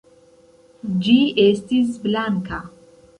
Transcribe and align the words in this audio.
Ĝi 1.07 1.17
estis 1.43 1.91
blanka. 2.07 2.63